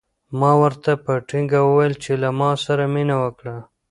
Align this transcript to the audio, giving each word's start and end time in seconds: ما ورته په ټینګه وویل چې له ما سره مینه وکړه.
ما 0.39 0.51
ورته 0.61 0.91
په 1.05 1.13
ټینګه 1.27 1.59
وویل 1.63 1.93
چې 2.03 2.11
له 2.21 2.29
ما 2.39 2.51
سره 2.65 2.83
مینه 2.93 3.15
وکړه. 3.23 3.55